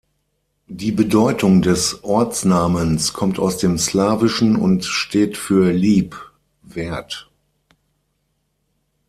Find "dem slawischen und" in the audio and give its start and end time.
3.59-4.83